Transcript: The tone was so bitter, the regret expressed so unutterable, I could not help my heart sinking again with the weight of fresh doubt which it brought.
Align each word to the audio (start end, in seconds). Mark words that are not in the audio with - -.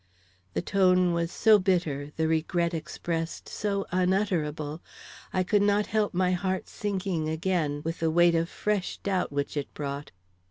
The 0.55 0.63
tone 0.63 1.13
was 1.13 1.31
so 1.31 1.59
bitter, 1.59 2.09
the 2.17 2.27
regret 2.27 2.73
expressed 2.73 3.47
so 3.47 3.85
unutterable, 3.91 4.81
I 5.31 5.43
could 5.43 5.61
not 5.61 5.85
help 5.85 6.11
my 6.11 6.31
heart 6.31 6.67
sinking 6.67 7.29
again 7.29 7.83
with 7.85 7.99
the 7.99 8.09
weight 8.09 8.33
of 8.33 8.49
fresh 8.49 8.97
doubt 9.03 9.31
which 9.31 9.55
it 9.55 9.71
brought. 9.75 10.09